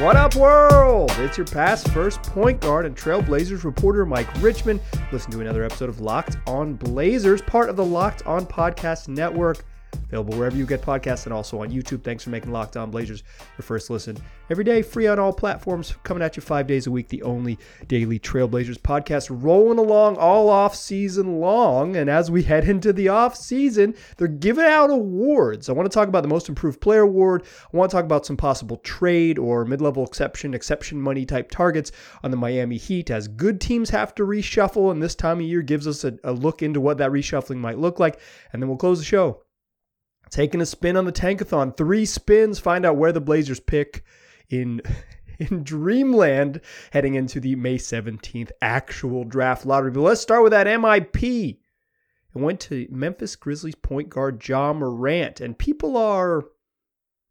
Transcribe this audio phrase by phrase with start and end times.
[0.00, 1.10] What up, world?
[1.18, 4.80] It's your past first point guard and Trailblazers reporter Mike Richmond.
[5.10, 9.64] Listen to another episode of Locked On Blazers, part of the Locked On Podcast Network.
[10.08, 12.02] Available wherever you get podcasts and also on YouTube.
[12.02, 13.22] Thanks for making Locked On Blazers
[13.58, 14.16] your first listen.
[14.48, 17.58] Every day, free on all platforms, coming at you five days a week, the only
[17.88, 21.96] daily Trailblazers podcast rolling along all off season long.
[21.96, 25.68] And as we head into the off season, they're giving out awards.
[25.68, 27.44] I want to talk about the most improved player award.
[27.72, 31.50] I want to talk about some possible trade or mid level exception, exception money type
[31.50, 31.92] targets
[32.24, 34.90] on the Miami Heat as good teams have to reshuffle.
[34.90, 37.78] And this time of year gives us a, a look into what that reshuffling might
[37.78, 38.18] look like.
[38.54, 39.42] And then we'll close the show
[40.30, 41.76] taking a spin on the tankathon.
[41.76, 44.04] Three spins, find out where the Blazers pick
[44.50, 44.82] in
[45.38, 46.60] in dreamland
[46.92, 49.90] heading into the May 17th actual draft lottery.
[49.90, 51.58] But let's start with that MIP.
[52.34, 56.44] It went to Memphis Grizzlies point guard Ja Morant, and people are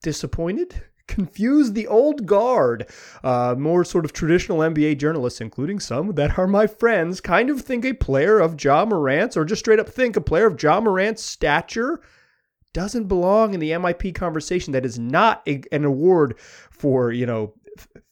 [0.02, 0.84] disappointed.
[1.08, 2.90] Confused the old guard.
[3.24, 7.62] Uh, more sort of traditional NBA journalists, including some that are my friends, kind of
[7.62, 10.82] think a player of Ja Morant's, or just straight up think a player of Ja
[10.82, 12.02] Morant's stature
[12.78, 14.72] doesn't belong in the MIP conversation.
[14.72, 16.38] That is not a, an award
[16.70, 17.56] for, you know,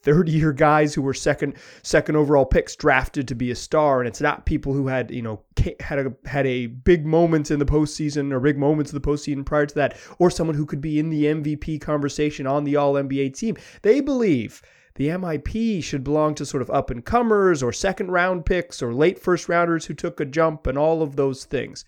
[0.02, 4.08] 30 year guys who were second second overall picks drafted to be a star and
[4.08, 5.42] it's not people who had you know
[5.80, 9.44] had a had a big moment in the postseason or big moments in the postseason
[9.44, 12.94] prior to that or someone who could be in the MVP conversation on the all
[12.94, 14.62] NBA team they believe
[14.96, 18.94] the MIP should belong to sort of up and comers or second round picks or
[18.94, 21.86] late first rounders who took a jump and all of those things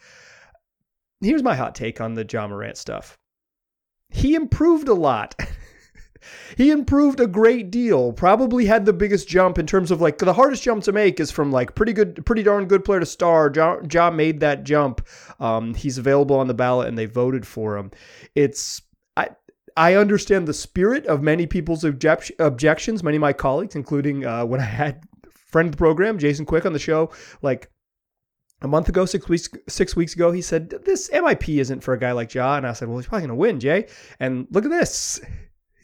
[1.21, 3.17] here's my hot take on the Ja Morant stuff.
[4.09, 5.35] He improved a lot.
[6.57, 8.13] he improved a great deal.
[8.13, 11.31] Probably had the biggest jump in terms of like the hardest jump to make is
[11.31, 13.51] from like pretty good, pretty darn good player to star.
[13.53, 15.05] Ja, ja made that jump.
[15.39, 17.91] Um, he's available on the ballot and they voted for him.
[18.35, 18.81] It's
[19.15, 19.29] I
[19.75, 23.03] I understand the spirit of many people's object, objections.
[23.03, 25.03] Many of my colleagues, including uh, when I had
[25.47, 27.11] friend of the program Jason Quick on the show,
[27.41, 27.69] like
[28.61, 31.99] a month ago, six weeks six weeks ago, he said this MIP isn't for a
[31.99, 33.87] guy like Ja, and I said, well, he's probably gonna win, Jay.
[34.19, 35.21] And look at this.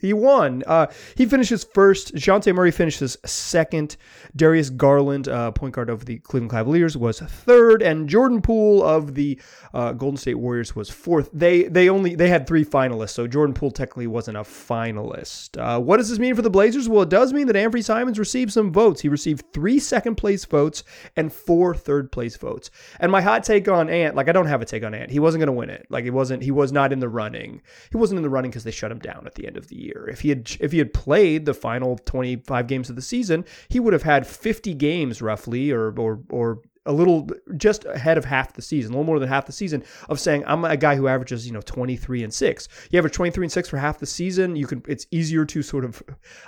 [0.03, 0.63] He won.
[0.67, 2.13] Uh, he finishes first.
[2.13, 3.95] Dejounte Murray finishes second.
[4.35, 9.15] Darius Garland, uh, point guard of the Cleveland Cavaliers, was third, and Jordan Poole of
[9.15, 9.39] the
[9.73, 11.29] uh, Golden State Warriors was fourth.
[11.31, 15.57] They they only they had three finalists, so Jordan Poole technically wasn't a finalist.
[15.57, 16.89] Uh, what does this mean for the Blazers?
[16.89, 18.99] Well, it does mean that Anfernee Simons received some votes.
[18.99, 20.83] He received three second place votes
[21.15, 22.71] and four third place votes.
[22.99, 25.11] And my hot take on Ant, like I don't have a take on Ant.
[25.11, 25.87] He wasn't going to win it.
[25.89, 26.43] Like it wasn't.
[26.43, 27.61] He was not in the running.
[27.89, 29.77] He wasn't in the running because they shut him down at the end of the
[29.77, 30.09] year year.
[30.09, 33.79] If he had if he had played the final 25 games of the season, he
[33.79, 38.53] would have had 50 games roughly or or or a little just ahead of half
[38.53, 41.07] the season, a little more than half the season of saying I'm a guy who
[41.07, 42.67] averages, you know, 23 and 6.
[42.91, 45.85] You average 23 and 6 for half the season, you can it's easier to sort
[45.85, 46.03] of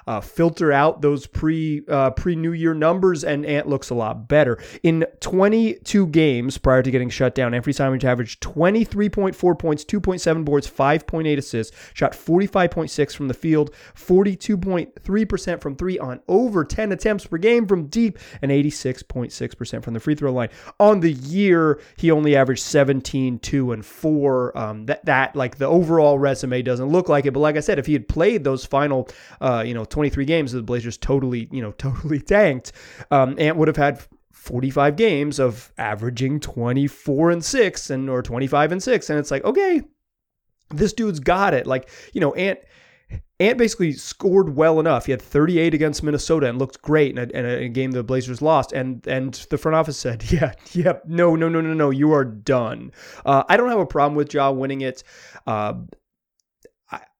[0.07, 4.27] uh, filter out those pre uh, pre New Year numbers and Ant looks a lot
[4.27, 4.61] better.
[4.83, 10.69] In 22 games prior to getting shut down, Anfernee Simons averaged 23.4 points, 2.7 boards,
[10.69, 17.37] 5.8 assists, shot 45.6 from the field, 42.3% from 3 on over 10 attempts per
[17.37, 20.49] game from deep and 86.6% from the free throw throw line.
[20.79, 24.57] On the year, he only averaged 17, 2, and 4.
[24.57, 27.31] Um, that, that, like, the overall resume doesn't look like it.
[27.31, 29.07] But like I said, if he had played those final,
[29.41, 32.71] uh, you know, 23 games, the Blazers totally, you know, totally tanked,
[33.11, 38.73] um, Ant would have had 45 games of averaging 24 and 6 and or 25
[38.73, 39.81] and 6 and it's like okay
[40.69, 42.59] this dude's got it like you know ant
[43.39, 45.07] Ant basically scored well enough.
[45.07, 48.41] He had 38 against Minnesota and looked great in a, in a, game the Blazers
[48.41, 48.71] lost.
[48.71, 52.23] And and the front office said, yeah, yeah, no, no, no, no, no, you are
[52.23, 52.91] done.
[53.25, 55.03] Uh, I don't have a problem with Ja winning it.
[55.45, 55.73] Uh,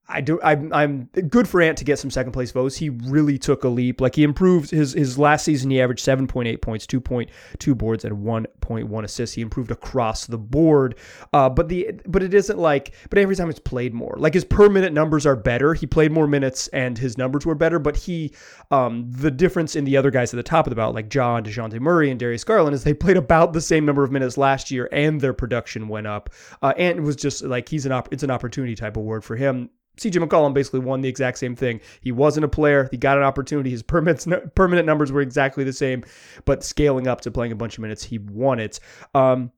[0.07, 0.39] I do.
[0.43, 2.77] I'm, I'm good for Ant to get some second place votes.
[2.77, 4.01] He really took a leap.
[4.01, 5.71] Like he improved his his last season.
[5.71, 9.35] He averaged 7.8 points, 2.2 boards, and 1.1 assists.
[9.35, 10.99] He improved across the board.
[11.33, 12.93] Uh, but the but it isn't like.
[13.09, 14.13] But every time it's played more.
[14.17, 15.73] Like his per minute numbers are better.
[15.73, 17.79] He played more minutes and his numbers were better.
[17.79, 18.31] But he,
[18.69, 21.41] um, the difference in the other guys at the top of the ballot, like Ja,
[21.41, 24.69] Dejounte Murray, and Darius Garland, is they played about the same number of minutes last
[24.69, 26.29] year, and their production went up.
[26.61, 29.71] Uh, Ant was just like he's an op- it's an opportunity type award for him
[29.97, 31.81] CJ McCollum basically won the exact same thing.
[32.01, 32.87] He wasn't a player.
[32.91, 33.69] He got an opportunity.
[33.69, 36.03] His permits, permanent numbers were exactly the same,
[36.45, 38.79] but scaling up to playing a bunch of minutes, he won it.
[39.13, 39.51] Um,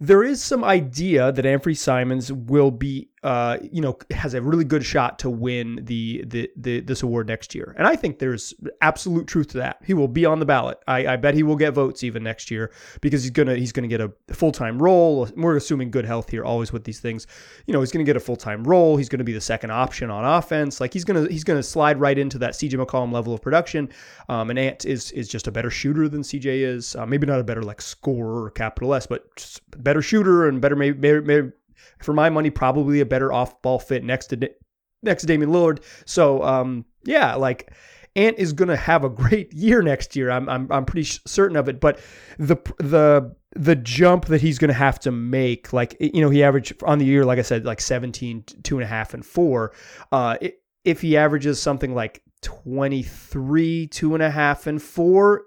[0.00, 4.64] there is some idea that Anfernee Simons will be uh, you know, has a really
[4.64, 7.74] good shot to win the, the the this award next year.
[7.78, 9.78] And I think there's absolute truth to that.
[9.84, 10.78] He will be on the ballot.
[10.88, 13.86] I, I bet he will get votes even next year because he's gonna he's gonna
[13.86, 15.28] get a full time role.
[15.36, 17.28] We're assuming good health here, always with these things.
[17.66, 18.96] You know, he's gonna get a full time role.
[18.96, 20.80] He's gonna be the second option on offense.
[20.80, 23.88] Like he's gonna he's gonna slide right into that CJ McCollum level of production.
[24.28, 26.96] Um, and Ant is is just a better shooter than CJ is.
[26.96, 30.74] Uh, maybe not a better like scorer or capital S, but better shooter and better
[30.74, 31.52] maybe, maybe, maybe
[31.98, 34.50] for my money, probably a better off ball fit next to
[35.02, 35.82] next to Damian Lillard.
[36.04, 37.72] So um, yeah, like
[38.14, 40.30] Ant is to have a great year next year.
[40.30, 41.80] I'm I'm I'm pretty certain of it.
[41.80, 42.00] But
[42.38, 46.42] the the the jump that he's going to have to make, like you know, he
[46.42, 49.72] averaged on the year, like I said, like 17, two and a half, and four.
[50.10, 50.38] Uh,
[50.84, 55.44] if he averages something like 23, two and a half, and four,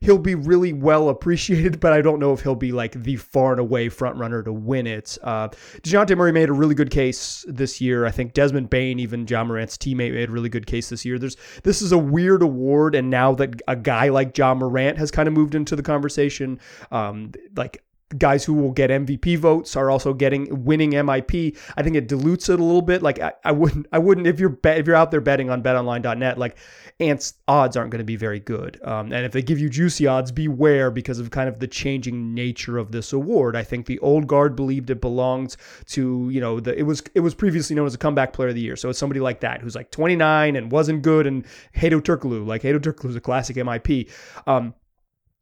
[0.00, 3.52] he'll be really well appreciated, but I don't know if he'll be like the far
[3.52, 5.18] and away front runner to win it.
[5.22, 5.48] Uh,
[5.82, 8.06] DeJounte Murray made a really good case this year.
[8.06, 11.18] I think Desmond Bane, even Ja Morant's teammate, made a really good case this year.
[11.18, 15.10] There's this is a weird award, and now that a guy like Ja Morant has
[15.10, 16.60] kind of moved into the conversation,
[16.90, 17.82] um, like
[18.18, 21.56] guys who will get MVP votes are also getting winning MIP.
[21.76, 23.02] I think it dilutes it a little bit.
[23.02, 25.62] Like I, I wouldn't, I wouldn't if you're bet, if you're out there betting on
[25.62, 26.56] BetOnline.net, like
[27.00, 28.80] Ant's odds aren't going to be very good.
[28.84, 32.34] Um, and if they give you juicy odds, beware because of kind of the changing
[32.34, 33.56] nature of this award.
[33.56, 35.56] I think the old guard believed it belonged
[35.86, 38.54] to you know the it was it was previously known as a comeback player of
[38.54, 38.76] the year.
[38.76, 41.44] So it's somebody like that who's like 29 and wasn't good and
[41.76, 44.10] Hedo Turkoglu, like Hedo Turkoglu is a classic MIP.
[44.46, 44.74] Um,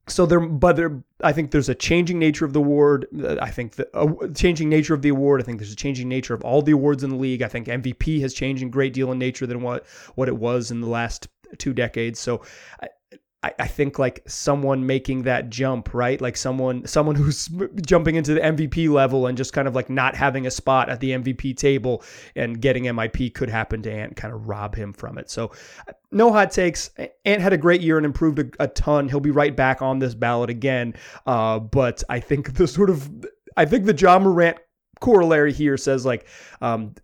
[0.07, 3.07] so there but there i think there's a changing nature of the award.
[3.41, 5.41] I think the changing nature of the award.
[5.41, 7.43] I think there's a changing nature of all the awards in the league.
[7.43, 10.71] I think mvp has changed a great deal in nature than what what it was
[10.71, 12.19] in the last two decades.
[12.21, 12.43] So
[13.43, 16.21] I, I think like someone making that jump, right?
[16.21, 17.49] Like someone someone who's
[17.87, 21.01] jumping into the MVP level and just kind of like not having a spot at
[21.01, 22.03] the MVP table
[22.37, 25.31] and getting MIP could happen to Ant, kind of rob him from it.
[25.31, 25.53] So
[26.13, 26.91] no hot takes.
[27.25, 29.09] Ant had a great year and improved a, a ton.
[29.09, 30.95] He'll be right back on this ballot again.
[31.27, 33.11] Uh, but I think the sort of
[33.57, 34.59] I think the Ja Morant
[35.01, 36.27] corollary here says like
[36.61, 36.95] um,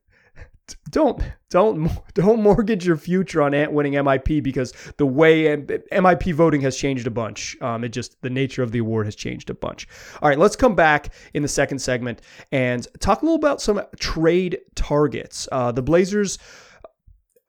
[0.91, 6.61] don't don't don't mortgage your future on Ant winning MIP because the way MIP voting
[6.63, 7.57] has changed a bunch.
[7.61, 9.87] Um, it just the nature of the award has changed a bunch.
[10.21, 12.21] All right, let's come back in the second segment
[12.53, 15.49] and talk a little about some trade targets.
[15.53, 16.39] Uh, the Blazers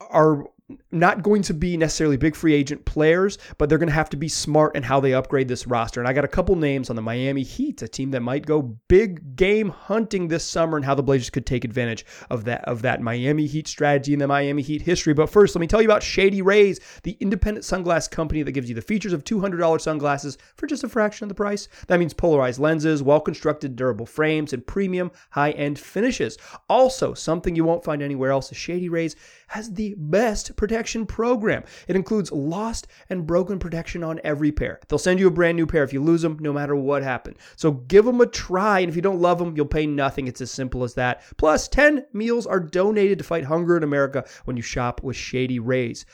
[0.10, 0.46] are
[0.92, 4.18] not going to be necessarily big free agent players, but they're going to have to
[4.18, 6.02] be smart in how they upgrade this roster.
[6.02, 8.62] And I got a couple names on the Miami Heat, a team that might go
[8.90, 12.82] big game hunting this summer, and how the Blazers could take advantage of that of
[12.82, 15.14] that Miami Heat strategy and the Miami Heat history.
[15.14, 18.68] But first, let me tell you about Shady Rays, the independent sunglass company that gives
[18.68, 21.70] you the features of $200 sunglasses for just a fraction of the price.
[21.88, 26.38] That means polarized lenses, well-constructed durable frames, and premium high-end finishes.
[26.68, 29.16] Also, something you won't find anywhere else is Shady Rays
[29.48, 31.64] has the best protection program.
[31.88, 34.82] It includes lost and broken protection on every pair.
[34.88, 37.38] They'll send you a brand new pair if you lose them, no matter what happened.
[37.56, 40.28] So give them a try, and if you don't love them, you'll pay nothing.
[40.28, 41.24] It's as simple as that.
[41.38, 45.60] Plus, 10 meals are donated to fight hunger in America when you shop with Shady
[45.60, 46.06] Rays.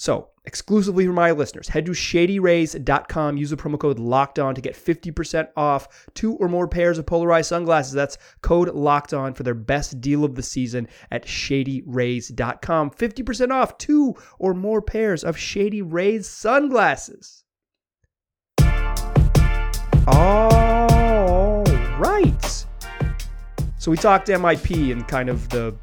[0.00, 4.62] So, exclusively for my listeners, head to shadyrays.com, use the promo code locked on to
[4.62, 7.92] get 50% off two or more pairs of polarized sunglasses.
[7.92, 12.92] That's code locked on for their best deal of the season at shadyrays.com.
[12.92, 17.44] 50% off two or more pairs of Shady Rays sunglasses.
[20.06, 21.62] All
[21.98, 22.66] right.
[23.76, 25.76] So we talked MIP and kind of the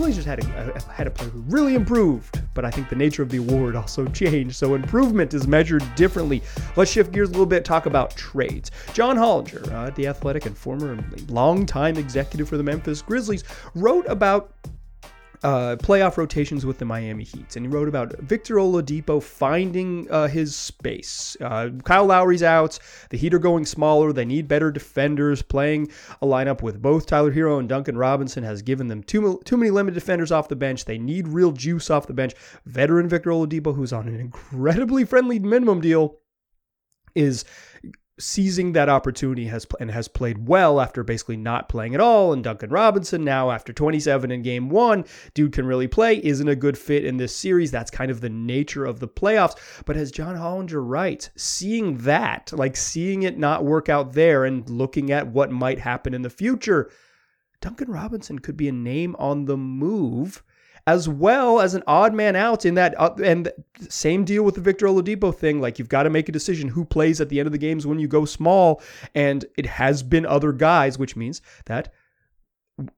[0.00, 3.30] Blazers had a, had a player who really improved, but I think the nature of
[3.30, 4.56] the award also changed.
[4.56, 6.42] So improvement is measured differently.
[6.76, 8.70] Let's shift gears a little bit, talk about trades.
[8.92, 14.52] John Hollinger, uh, the athletic and former longtime executive for the Memphis Grizzlies, wrote about
[15.42, 20.28] uh, playoff rotations with the Miami Heat, and he wrote about Victor Oladipo finding uh,
[20.28, 21.36] his space.
[21.40, 22.78] Uh, Kyle Lowry's out.
[23.08, 24.12] The Heat are going smaller.
[24.12, 25.42] They need better defenders.
[25.42, 29.56] Playing a lineup with both Tyler Herro and Duncan Robinson has given them too, too
[29.56, 30.84] many limited defenders off the bench.
[30.84, 32.34] They need real juice off the bench.
[32.66, 36.18] Veteran Victor Oladipo, who's on an incredibly friendly minimum deal,
[37.14, 37.44] is
[38.20, 42.32] seizing that opportunity has and has played well after basically not playing at all.
[42.32, 46.20] And Duncan Robinson now after 27 in game one, dude can really play.
[46.22, 47.70] Isn't a good fit in this series.
[47.70, 49.56] That's kind of the nature of the playoffs.
[49.84, 54.68] But as John Hollinger writes seeing that, like seeing it not work out there and
[54.68, 56.90] looking at what might happen in the future,
[57.60, 60.42] Duncan Robinson could be a name on the move
[60.86, 62.94] as well as an odd man out in that.
[62.98, 63.52] Uh, and
[63.88, 65.60] same deal with the Victor Oladipo thing.
[65.60, 67.86] Like you've got to make a decision who plays at the end of the games
[67.86, 68.82] when you go small.
[69.14, 71.92] And it has been other guys, which means that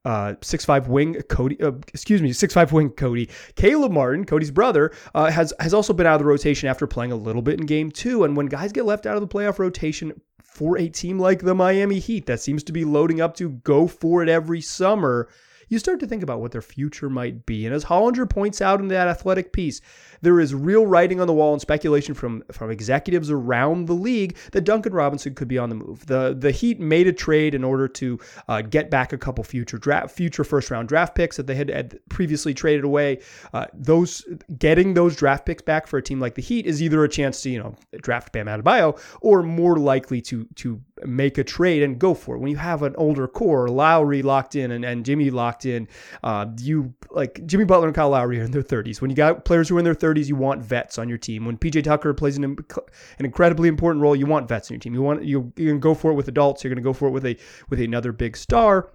[0.04, 3.28] uh, six five wing Cody, uh, excuse me, six five wing Cody.
[3.56, 7.12] Caleb Martin, Cody's brother, uh, has has also been out of the rotation after playing
[7.12, 8.24] a little bit in game two.
[8.24, 11.54] And when guys get left out of the playoff rotation for a team like the
[11.54, 15.28] Miami Heat that seems to be loading up to go for it every summer,
[15.72, 17.64] you start to think about what their future might be.
[17.64, 19.80] And as Hollinger points out in that athletic piece,
[20.20, 24.36] there is real writing on the wall and speculation from, from executives around the league
[24.52, 26.04] that Duncan Robinson could be on the move.
[26.04, 29.78] The the Heat made a trade in order to uh, get back a couple future
[29.78, 33.20] draft future first round draft picks that they had, had previously traded away.
[33.54, 34.26] Uh, those
[34.58, 37.40] getting those draft picks back for a team like the Heat is either a chance
[37.42, 41.98] to you know draft Bam Adebayo or more likely to to make a trade and
[41.98, 42.38] go for it.
[42.38, 45.88] When you have an older core, Lowry locked in and, and Jimmy locked in,
[46.22, 49.00] uh, you like Jimmy Butler and Kyle Lowry are in their 30s.
[49.00, 51.44] When you got players who are in their 30s, you want vets on your team.
[51.44, 54.94] When PJ Tucker plays an, an incredibly important role, you want vets on your team.
[54.94, 56.64] You want you you can go for it with adults.
[56.64, 57.36] You're to go for it with a
[57.68, 58.90] with another big star.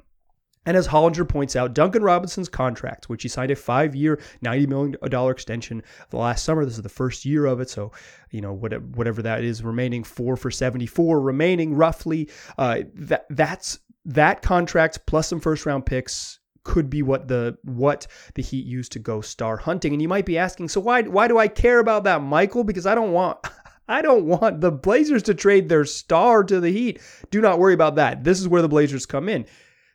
[0.67, 4.67] And as Hollinger points out, Duncan Robinson's contract, which he signed a five year, $90
[4.67, 7.69] million extension the last summer, this is the first year of it.
[7.69, 7.93] So,
[8.31, 12.29] you know, whatever that is remaining, four for 74 remaining roughly.
[12.57, 18.05] Uh, that That's that contract plus some first round picks could be what the what
[18.35, 19.93] the Heat used to go star hunting.
[19.93, 22.65] And you might be asking, so why why do I care about that, Michael?
[22.65, 23.37] Because I don't want
[23.87, 26.99] I don't want the Blazers to trade their star to the Heat.
[27.31, 28.25] Do not worry about that.
[28.25, 29.45] This is where the Blazers come in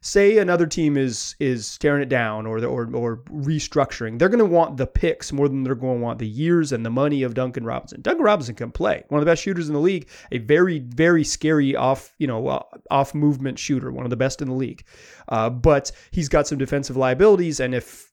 [0.03, 4.45] say another team is is staring it down or or or restructuring, they're going to
[4.45, 7.35] want the picks more than they're going to want the years and the money of
[7.35, 8.03] Duncan Robinson.
[8.03, 11.25] Duncan Robinson can play, one of the best shooters in the league, a very very
[11.25, 14.85] scary off you know uh, off movement shooter, one of the best in the league.
[15.29, 18.11] Uh, but he's got some defensive liabilities, and if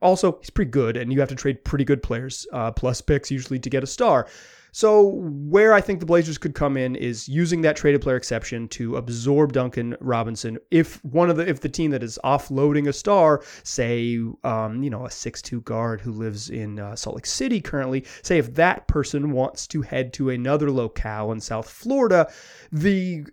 [0.00, 3.30] also he's pretty good, and you have to trade pretty good players uh, plus picks
[3.30, 4.28] usually to get a star.
[4.72, 8.68] So where I think the Blazers could come in is using that traded player exception
[8.68, 10.58] to absorb Duncan Robinson.
[10.70, 14.90] If one of the if the team that is offloading a star, say um, you
[14.90, 18.54] know a six two guard who lives in uh, Salt Lake City currently, say if
[18.54, 22.30] that person wants to head to another locale in South Florida,
[22.72, 23.24] the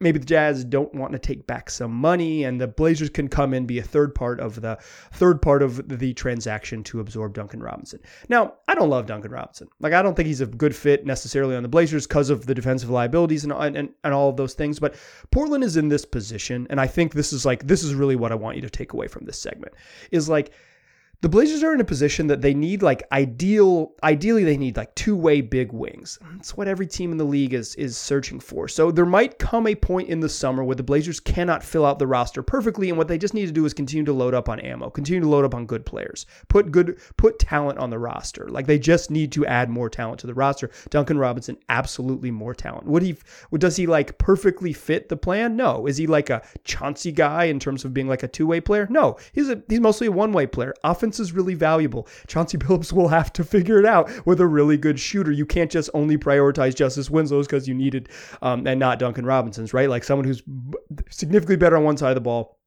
[0.00, 3.54] maybe the Jazz don't want to take back some money, and the Blazers can come
[3.54, 4.78] in be a third part of the
[5.12, 8.00] third part of the transaction to absorb Duncan Robinson.
[8.28, 9.68] Now I don't love Duncan Robinson.
[9.80, 12.54] Like I don't think he's a good fit necessarily on the Blazers because of the
[12.54, 14.78] defensive liabilities and, and, and all of those things.
[14.78, 14.94] But
[15.30, 16.66] Portland is in this position.
[16.70, 18.92] And I think this is like, this is really what I want you to take
[18.92, 19.74] away from this segment
[20.10, 20.52] is like,
[21.20, 24.94] the Blazers are in a position that they need like ideal ideally they need like
[24.94, 26.16] two-way big wings.
[26.36, 28.68] It's what every team in the league is is searching for.
[28.68, 31.98] So there might come a point in the summer where the Blazers cannot fill out
[31.98, 34.48] the roster perfectly and what they just need to do is continue to load up
[34.48, 36.24] on ammo, continue to load up on good players.
[36.46, 38.48] Put good put talent on the roster.
[38.48, 40.70] Like they just need to add more talent to the roster.
[40.90, 42.86] Duncan Robinson absolutely more talent.
[42.86, 43.16] Would he
[43.54, 45.56] does he like perfectly fit the plan?
[45.56, 45.88] No.
[45.88, 48.86] Is he like a Chauncey guy in terms of being like a two-way player?
[48.88, 49.16] No.
[49.32, 50.74] He's a he's mostly a one-way player.
[50.84, 52.06] Offense is really valuable.
[52.26, 55.32] Chauncey Billups will have to figure it out with a really good shooter.
[55.32, 58.08] You can't just only prioritize Justice Winslow's because you needed
[58.42, 59.88] um, and not Duncan Robinson's, right?
[59.88, 60.42] Like someone who's
[61.10, 62.58] significantly better on one side of the ball.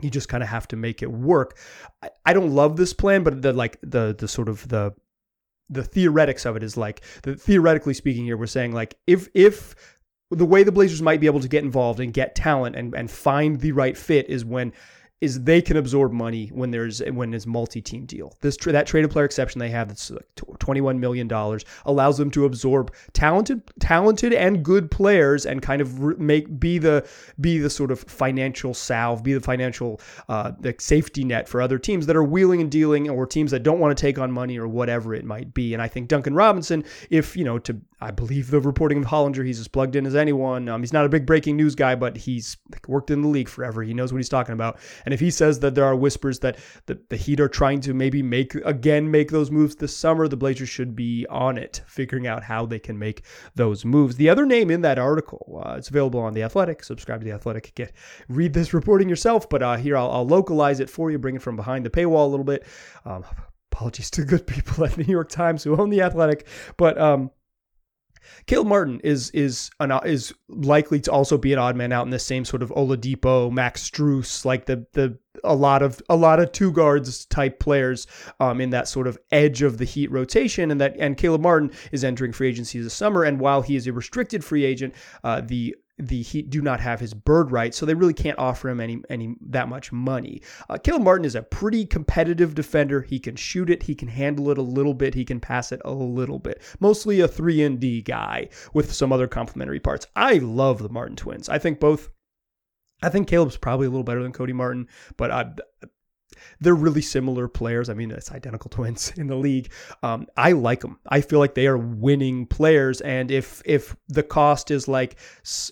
[0.00, 1.56] You just kind of have to make it work.
[2.02, 4.92] I, I don't love this plan, but the like the the sort of the
[5.70, 9.74] the theoretics of it is like the theoretically speaking here we're saying like if if
[10.30, 13.10] the way the Blazers might be able to get involved and get talent and, and
[13.10, 14.72] find the right fit is when
[15.20, 18.36] is they can absorb money when there's when it's multi-team deal.
[18.40, 20.26] This that traded player exception they have that's like
[20.58, 26.18] 21 million dollars allows them to absorb talented talented and good players and kind of
[26.18, 27.08] make be the
[27.40, 31.78] be the sort of financial salve, be the financial uh, the safety net for other
[31.78, 34.58] teams that are wheeling and dealing or teams that don't want to take on money
[34.58, 35.72] or whatever it might be.
[35.74, 39.46] And I think Duncan Robinson, if you know to I believe the reporting of Hollinger,
[39.46, 40.68] he's as plugged in as anyone.
[40.68, 43.82] Um, he's not a big breaking news guy, but he's worked in the league forever.
[43.82, 44.78] He knows what he's talking about.
[45.06, 47.94] And if he says that there are whispers that the, the Heat are trying to
[47.94, 52.26] maybe make again make those moves this summer, the Blazers should be on it, figuring
[52.26, 54.16] out how they can make those moves.
[54.16, 56.84] The other name in that article, uh, it's available on the Athletic.
[56.84, 57.74] Subscribe to the Athletic.
[57.74, 57.94] Get
[58.28, 59.48] read this reporting yourself.
[59.48, 62.26] But uh, here I'll, I'll, localize it for you, bring it from behind the paywall
[62.26, 62.66] a little bit.
[63.06, 63.24] Um,
[63.72, 66.46] apologies to good people at the New York Times who own the Athletic,
[66.76, 67.30] but um,
[68.46, 72.10] Caleb Martin is is an, is likely to also be an odd man out in
[72.10, 76.40] the same sort of Oladipo, Max Strus, like the the a lot of a lot
[76.40, 78.06] of two guards type players
[78.40, 81.70] um, in that sort of edge of the Heat rotation, and that and Caleb Martin
[81.92, 85.40] is entering free agency this summer, and while he is a restricted free agent, uh,
[85.40, 88.80] the the Heat do not have his bird right, so they really can't offer him
[88.80, 90.42] any any that much money.
[90.68, 93.02] Uh, Caleb Martin is a pretty competitive defender.
[93.02, 95.80] He can shoot it, he can handle it a little bit, he can pass it
[95.84, 96.62] a little bit.
[96.80, 100.06] Mostly a three and D guy with some other complementary parts.
[100.16, 101.48] I love the Martin twins.
[101.48, 102.10] I think both
[103.02, 105.50] I think Caleb's probably a little better than Cody Martin, but I,
[106.60, 107.88] they're really similar players.
[107.88, 109.70] I mean, it's identical twins in the league.
[110.02, 110.98] Um, I like them.
[111.08, 115.16] I feel like they are winning players, and if if the cost is like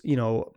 [0.02, 0.52] you know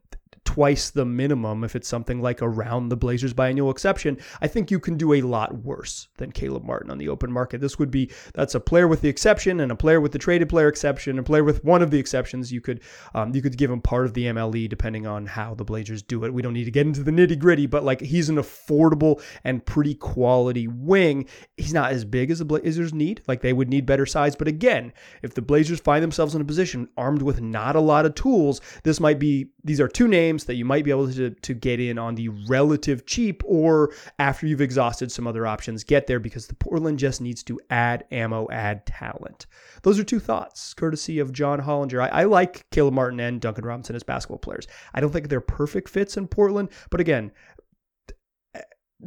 [0.45, 4.79] twice the minimum if it's something like around the Blazers biannual exception, I think you
[4.79, 7.59] can do a lot worse than Caleb Martin on the open market.
[7.59, 10.47] This would be that's a player with the exception and a player with the traded
[10.47, 12.53] player exception, a player with one of the exceptions.
[12.53, 12.81] You could
[13.13, 16.23] um, you could give him part of the MLE depending on how the Blazers do
[16.23, 16.33] it.
[16.33, 19.65] We don't need to get into the nitty gritty, but like he's an affordable and
[19.65, 21.27] pretty quality wing.
[21.57, 23.21] He's not as big as the Blazers need.
[23.27, 26.45] Like they would need better size, but again, if the Blazers find themselves in a
[26.45, 30.34] position armed with not a lot of tools, this might be these are two names
[30.43, 34.45] that you might be able to, to get in on the relative cheap or after
[34.45, 38.47] you've exhausted some other options, get there because the Portland just needs to add ammo,
[38.51, 39.45] add talent.
[39.83, 42.01] Those are two thoughts, courtesy of John Hollinger.
[42.01, 44.67] I, I like Caleb Martin and Duncan Robinson as basketball players.
[44.93, 47.31] I don't think they're perfect fits in Portland, but again,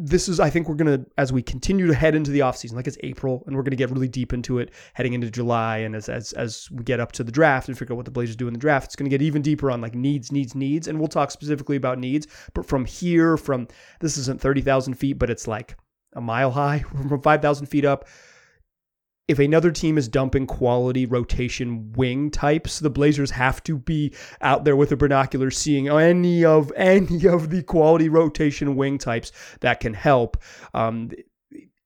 [0.01, 2.75] this is I think we're going to as we continue to head into the offseason
[2.75, 5.79] like it's April and we're going to get really deep into it heading into July
[5.79, 8.13] and as as as we get up to the draft and figure out what the
[8.13, 10.55] Blazers do in the draft it's going to get even deeper on like needs needs
[10.55, 10.87] needs.
[10.87, 13.67] And we'll talk specifically about needs but from here from
[14.01, 15.77] this isn't 30,000 feet but it's like
[16.13, 16.79] a mile high
[17.09, 18.07] from 5,000 feet up
[19.29, 24.65] if another team is dumping quality rotation wing types, the Blazers have to be out
[24.65, 29.31] there with the binoculars seeing any of any of the quality rotation wing types
[29.61, 30.39] that can help.
[30.73, 31.11] Um,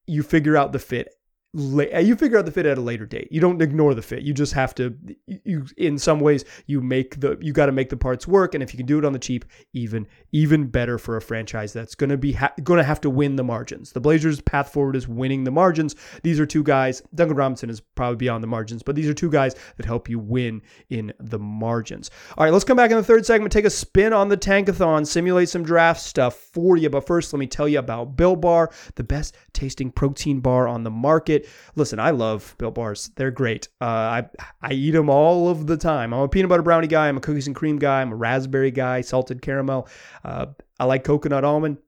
[0.06, 1.14] you figure out the fit
[1.54, 3.28] Uh, you figure out the fit at a later date.
[3.30, 4.22] You don't ignore the fit.
[4.22, 7.90] You just have to you in some ways you make the you got to make
[7.90, 9.44] the parts work and if you can do it on the cheap,
[9.74, 13.10] even even better for a franchise that's going to be ha- going to have to
[13.10, 13.92] win the margins.
[13.92, 15.94] The Blazers path forward is winning the margins.
[16.22, 17.02] These are two guys.
[17.14, 20.18] Duncan Robinson is probably beyond the margins, but these are two guys that help you
[20.18, 22.10] win in the margins.
[22.38, 25.06] All right, let's come back in the third segment, take a spin on the tankathon,
[25.06, 26.88] simulate some draft stuff for you.
[26.88, 30.82] But first, let me tell you about Built Bar, the best tasting protein bar on
[30.82, 31.41] the market.
[31.74, 33.10] Listen, I love Built Bars.
[33.16, 33.68] They're great.
[33.80, 34.28] Uh, I
[34.60, 36.12] I eat them all of the time.
[36.12, 37.08] I'm a peanut butter brownie guy.
[37.08, 38.00] I'm a cookies and cream guy.
[38.00, 39.00] I'm a raspberry guy.
[39.00, 39.88] Salted caramel.
[40.24, 40.46] Uh,
[40.78, 41.78] I like coconut almond.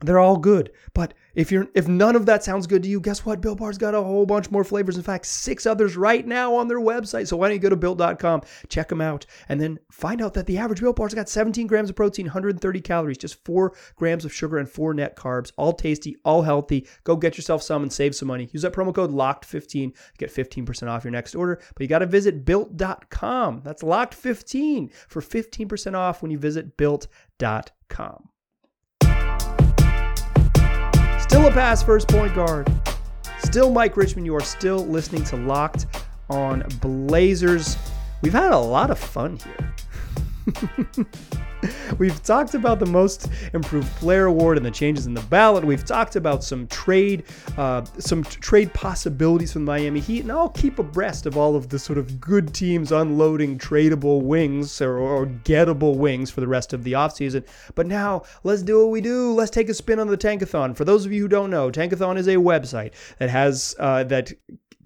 [0.00, 3.24] They're all good, but if you're if none of that sounds good to you, guess
[3.24, 3.40] what?
[3.40, 4.96] Built Bar's got a whole bunch more flavors.
[4.96, 7.26] In fact, six others right now on their website.
[7.26, 10.46] So why don't you go to built.com, check them out, and then find out that
[10.46, 14.34] the average Built Bar's got 17 grams of protein, 130 calories, just four grams of
[14.34, 15.52] sugar, and four net carbs.
[15.56, 16.86] All tasty, all healthy.
[17.04, 18.48] Go get yourself some and save some money.
[18.52, 21.60] Use that promo code LOCKED15 to get 15% off your next order.
[21.74, 23.62] But you got to visit built.com.
[23.64, 28.28] That's locked15 for 15% off when you visit built.com.
[31.34, 32.72] Still a pass first point guard.
[33.40, 34.24] Still Mike Richmond.
[34.24, 35.86] You are still listening to Locked
[36.30, 37.76] on Blazers.
[38.22, 39.40] We've had a lot of fun
[40.46, 41.06] here.
[41.98, 45.64] We've talked about the most improved player award and the changes in the ballot.
[45.64, 47.24] We've talked about some trade,
[47.56, 51.78] uh, some trade possibilities from Miami Heat, and I'll keep abreast of all of the
[51.78, 56.84] sort of good teams unloading tradable wings or, or gettable wings for the rest of
[56.84, 57.44] the offseason.
[57.74, 59.32] But now let's do what we do.
[59.32, 60.76] Let's take a spin on the Tankathon.
[60.76, 64.32] For those of you who don't know, Tankathon is a website that has uh, that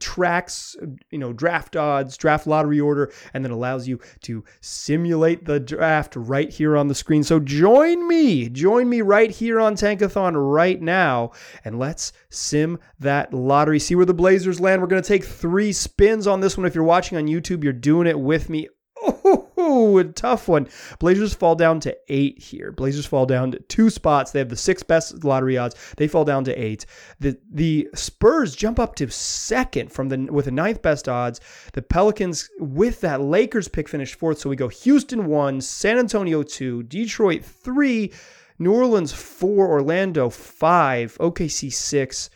[0.01, 0.77] tracks,
[1.11, 6.17] you know, draft odds, draft lottery order, and then allows you to simulate the draft
[6.17, 7.23] right here on the screen.
[7.23, 11.33] So join me, join me right here on Tankathon right now,
[11.65, 13.79] and let's sim that lottery.
[13.79, 14.81] See where the Blazers land.
[14.81, 16.67] We're going to take three spins on this one.
[16.67, 18.69] If you're watching on YouTube, you're doing it with me.
[19.01, 19.48] Oh,
[19.96, 20.68] a tough one.
[20.98, 22.70] Blazers fall down to eight here.
[22.70, 24.33] Blazers fall down to two spots.
[24.33, 25.74] They have the sixth best lottery odds.
[25.96, 26.85] They fall down to eight.
[27.20, 31.40] The the Spurs jump up to second from the with the ninth best odds.
[31.72, 34.38] The Pelicans with that Lakers pick finished fourth.
[34.38, 38.12] So we go Houston one, San Antonio two, Detroit three,
[38.59, 42.29] New Orleans four, Orlando five, OKC six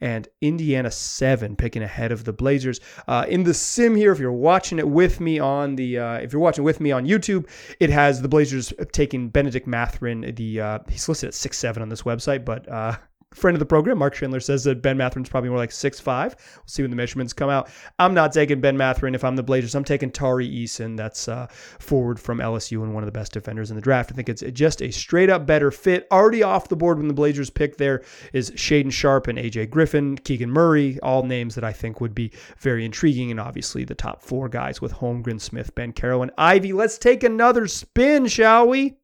[0.00, 2.80] and Indiana 7 picking ahead of the Blazers.
[3.06, 6.32] Uh, in the sim here, if you're watching it with me on the, uh, if
[6.32, 7.48] you're watching with me on YouTube,
[7.80, 10.32] it has the Blazers taking Benedict Mathurin.
[10.34, 12.96] The uh, he's listed at six seven on this website, but uh,
[13.34, 16.34] friend of the program, Mark Schindler, says that Ben Mathurin's probably more like six five.
[16.56, 17.70] We'll see when the measurements come out.
[17.98, 19.74] I'm not taking Ben Mathurin if I'm the Blazers.
[19.74, 20.96] I'm taking Tari Eason.
[20.96, 21.46] That's uh,
[21.78, 24.10] forward from LSU and one of the best defenders in the draft.
[24.12, 26.06] I think it's just a straight up better fit.
[26.10, 30.16] Already off the board when the Blazers pick there is Shaedon Sharpe and AJ Griffin,
[30.16, 33.30] Keegan Murray, all names that I think would be very intriguing.
[33.30, 36.72] And obviously the top four guys with Holmgren, Smith, Banchero, and Ivey.
[36.72, 38.96] Let's take another spin, shall we?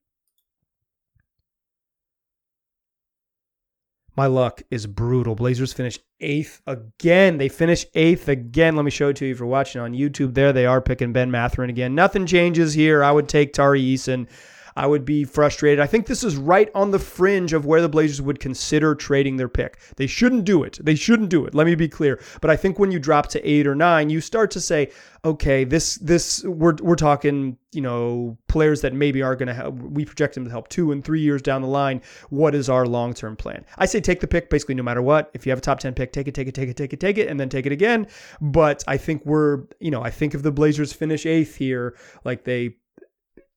[4.17, 5.35] My luck is brutal.
[5.35, 7.39] Blazers finish eighth again.
[7.39, 8.77] They finish eighth again.
[8.77, 10.35] Let me show it to you if you're watching on YouTube.
[10.35, 11.95] There they are picking Ben Mathurin again.
[11.95, 13.03] Nothing changes here.
[13.03, 14.29] I would take Tari Eason.
[14.77, 15.81] I would be frustrated.
[15.81, 19.37] I think this is right on the fringe of where the Blazers would consider trading
[19.37, 19.79] their pick.
[19.97, 20.79] They shouldn't do it.
[20.83, 21.55] They shouldn't do it.
[21.55, 22.21] Let me be clear.
[22.41, 24.91] But I think when you drop to eight or nine, you start to say,
[25.25, 29.77] okay, this this we're we're talking, you know, players that maybe are going to help.
[29.77, 32.03] We project them to help two and three years down the line.
[32.31, 33.65] What is our long term plan?
[33.79, 35.31] I say take the pick basically no matter what.
[35.35, 37.01] If you have a top ten pick, take it, take it, take it, take it,
[37.01, 38.09] take it, and then take it again.
[38.41, 42.45] But I think we're, you know, I think if the Blazers finish eighth here, like
[42.45, 42.77] they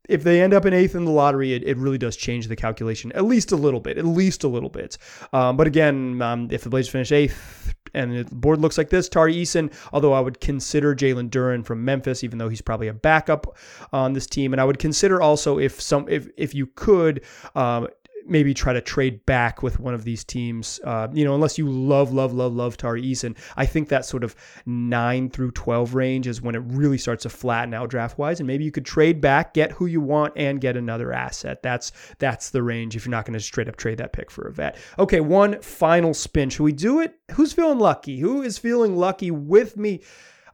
[0.08, 2.56] if they end up in eighth in the lottery, it, it really does change the
[2.56, 4.98] calculation at least a little bit, at least a little bit.
[5.34, 9.10] Um, but again, um, if the Blazers finish eighth and the board looks like this,
[9.10, 12.94] Tari Eason, although I would consider Jalen Duren from Memphis, even though he's probably a
[12.94, 13.58] backup
[13.92, 17.24] on this team, and I would consider also if some if if you could
[17.56, 17.88] um,
[18.30, 20.80] maybe try to trade back with one of these teams.
[20.84, 23.38] Uh, you know, unless you love, love, love, love Tari Eason.
[23.56, 24.36] I think that sort of
[24.66, 28.40] nine through 12 range is when it really starts to flatten out draft wise.
[28.40, 31.62] And maybe you could trade back, get who you want, and get another asset.
[31.64, 34.48] That's that's the range if you're not going to straight up trade that pick for
[34.48, 34.78] a vet.
[35.00, 36.50] Okay, one final spin.
[36.50, 37.16] Should we do it?
[37.32, 38.20] Who's feeling lucky?
[38.20, 40.02] Who is feeling lucky with me?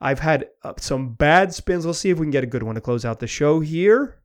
[0.04, 1.86] I've had uh, some bad spins.
[1.86, 4.20] Let's see if we can get a good one to close out the show here.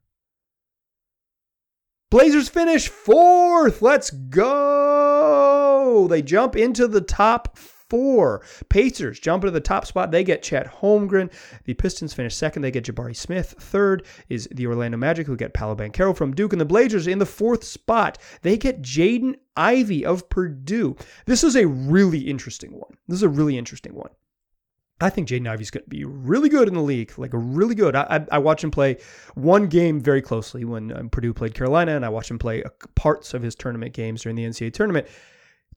[2.10, 3.82] Blazers finish fourth.
[3.82, 6.06] Let's go.
[6.08, 8.42] They jump into the top four.
[8.70, 10.10] Pacers jump into the top spot.
[10.10, 11.30] They get Chet Holmgren.
[11.64, 12.62] The Pistons finish second.
[12.62, 13.54] They get Jabari Smith.
[13.58, 16.54] Third is the Orlando Magic, who get Paolo Banchero from Duke.
[16.54, 18.16] And the Blazers in the fourth spot.
[18.40, 20.96] They get Jaden Ivey of Purdue.
[21.26, 22.96] This is a really interesting one.
[23.06, 24.10] This is a really interesting one.
[25.00, 27.94] I think Jaden Ivey's going to be really good in the league, like really good.
[27.94, 28.96] I, I, I watched him play
[29.34, 32.64] one game very closely when um, Purdue played Carolina, and I watched him play
[32.96, 35.06] parts of his tournament games during the NCAA tournament.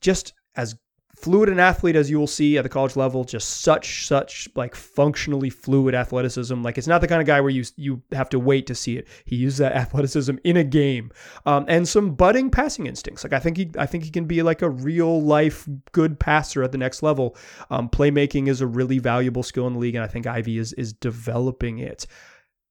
[0.00, 0.76] Just as
[1.14, 4.74] fluid an athlete as you will see at the college level just such such like
[4.74, 6.62] functionally fluid athleticism.
[6.62, 8.96] Like it's not the kind of guy where you you have to wait to see
[8.96, 9.06] it.
[9.24, 11.12] He uses that athleticism in a game.
[11.44, 13.24] Um, and some budding passing instincts.
[13.24, 16.62] Like i think he i think he can be like a real life good passer
[16.62, 17.36] at the next level.
[17.70, 20.72] Um, playmaking is a really valuable skill in the league and i think ivey is
[20.74, 22.06] is developing it.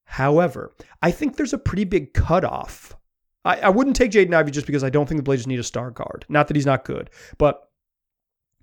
[0.06, 2.98] However i think there's a pretty big cutoff.
[3.44, 5.64] I, I wouldn't take Jaden Ivey just because I don't think the Blazers need a
[5.64, 6.26] star guard.
[6.30, 7.71] Not that he's not good, but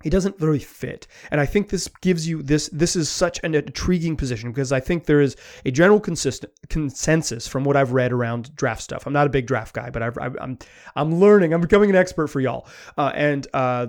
[0.03, 3.55] he doesn't really fit and i think this gives you this this is such an
[3.55, 5.35] intriguing position because i think there is
[5.65, 9.45] a general consistent consensus from what i've read around draft stuff i'm not a big
[9.47, 10.59] draft guy but i am I'm,
[10.95, 13.87] I'm learning i'm becoming an expert for y'all uh, and uh,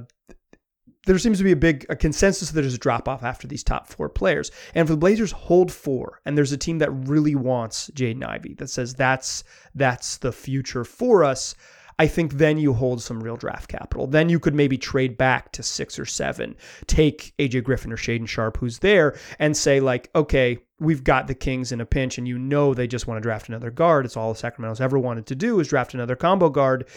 [1.07, 3.65] there seems to be a big a consensus that there's a drop off after these
[3.65, 4.51] top four players.
[4.75, 8.55] And for the Blazers hold four, and there's a team that really wants Jaden Ivey
[8.55, 9.45] that says that's
[9.75, 11.55] that's the future for us.
[12.01, 14.07] I think then you hold some real draft capital.
[14.07, 18.27] Then you could maybe trade back to six or seven, take AJ Griffin or Shaedon
[18.27, 22.27] Sharpe, who's there, and say, like, okay, we've got the Kings in a pinch, and
[22.27, 24.07] you know they just want to draft another guard.
[24.07, 26.89] It's all the Sacramento's ever wanted to do is draft another combo guard.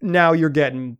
[0.00, 0.98] Now you're getting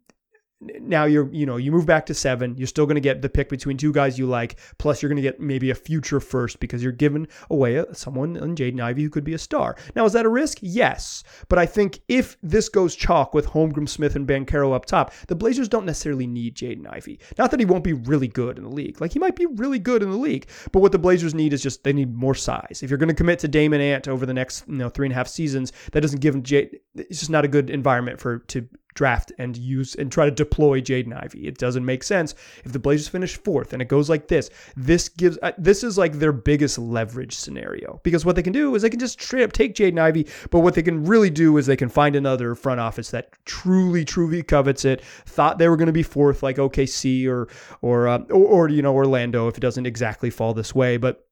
[0.81, 3.29] now you're you know you move back to seven you're still going to get the
[3.29, 6.61] pick between two guys you like plus you're going to get maybe a future first
[6.61, 9.77] because you're giving away someone in jaden ivey who could be a star.
[9.95, 10.59] Now is that a risk?
[10.61, 11.25] Yes.
[11.49, 15.35] But i think if this goes chalk with holmgren smith and banchero up top the
[15.35, 17.19] blazers don't necessarily need jaden ivey.
[17.39, 19.01] Not that he won't be really good in the league.
[19.01, 21.63] Like he might be really good in the league but what the blazers need is
[21.63, 22.81] just they need more size.
[22.83, 25.13] If you're going to commit to damon ant over the next you know three and
[25.13, 28.39] a half seasons that doesn't give him J- it's just not a good environment for
[28.39, 31.47] to draft and use and try to deploy Jaden Ivey.
[31.47, 34.51] It doesn't make sense if the Blazers finish fourth and it goes like this.
[34.77, 38.75] This gives uh, this is like their biggest leverage scenario because what they can do
[38.75, 41.57] is they can just straight up take Jaden Ivey, but what they can really do
[41.57, 45.03] is they can find another front office that truly truly covets it.
[45.27, 47.49] Thought they were going to be fourth like OKC or
[47.81, 51.27] or, uh, or or you know Orlando if it doesn't exactly fall this way, but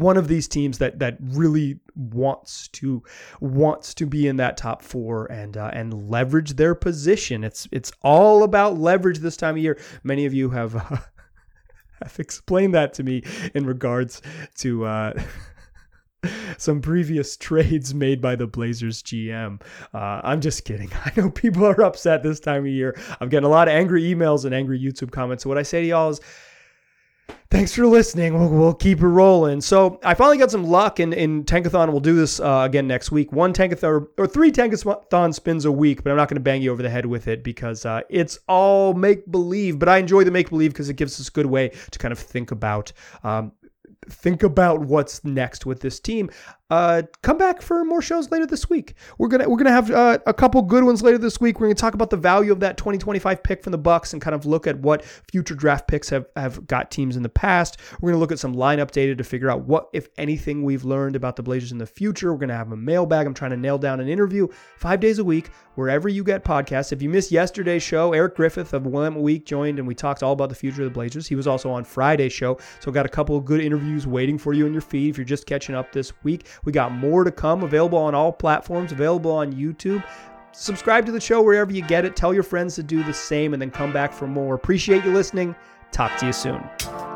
[0.00, 3.02] one of these teams that that really wants to
[3.40, 7.44] wants to be in that top four and uh, and leverage their position.
[7.44, 9.78] It's it's all about leverage this time of year.
[10.02, 10.98] Many of you have uh,
[12.02, 13.22] have explained that to me
[13.54, 14.22] in regards
[14.58, 14.84] to.
[14.84, 15.22] Uh,
[16.56, 19.60] some previous trades made by the Blazers GM.
[19.94, 20.90] Uh, I'm just kidding.
[21.04, 22.98] I know people are upset this time of year.
[23.20, 25.44] I'm getting a lot of angry emails and angry YouTube comments.
[25.44, 26.20] So what I say to y'all is
[27.50, 28.38] thanks for listening.
[28.38, 29.60] We'll, we'll, keep it rolling.
[29.60, 31.90] So I finally got some luck in, in Tankathon.
[31.90, 33.32] We'll do this uh, again next week.
[33.32, 36.62] One Tankathon or, or three Tankathon spins a week, but I'm not going to bang
[36.62, 39.78] you over the head with it because uh, it's all make believe.
[39.78, 42.12] But I enjoy the make believe because it gives us a good way to kind
[42.12, 42.92] of think about
[43.24, 43.52] um,
[44.08, 46.30] think about what's next with this team.
[46.70, 48.94] Uh, come back for more shows later this week.
[49.16, 51.60] We're gonna we're gonna have uh, a couple good ones later this week.
[51.60, 54.34] We're gonna talk about the value of that 2025 pick from the Bucks and kind
[54.34, 57.78] of look at what future draft picks have have got teams in the past.
[58.00, 61.16] We're gonna look at some lineup data to figure out what, if anything, we've learned
[61.16, 62.32] about the Blazers in the future.
[62.32, 63.26] We're gonna have a mailbag.
[63.26, 66.92] I'm trying to nail down an interview five days a week wherever you get podcasts.
[66.92, 70.32] If you missed yesterday's show, Eric Griffith of Willamette Week joined and we talked all
[70.32, 71.26] about the future of the Blazers.
[71.26, 74.52] He was also on Friday's show, so got a couple of good interviews waiting for
[74.52, 76.46] you in your feed if you're just catching up this week.
[76.64, 80.04] We got more to come, available on all platforms, available on YouTube.
[80.52, 82.16] Subscribe to the show wherever you get it.
[82.16, 84.54] Tell your friends to do the same and then come back for more.
[84.54, 85.54] Appreciate you listening.
[85.92, 87.07] Talk to you soon.